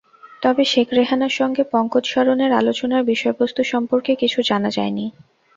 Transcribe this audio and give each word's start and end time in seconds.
তবে 0.41 0.63
শেখ 0.65 0.87
রেহানার 0.93 1.33
সঙ্গে 1.39 1.63
পঙ্কজ 1.73 2.03
সরনের 2.05 2.51
আলোচনার 2.51 3.03
বিষয়বস্তুু 3.03 3.61
সম্পর্কে 3.63 4.11
কিছু 4.15 4.39
জানা 4.41 4.69
যায়নি। 4.69 5.05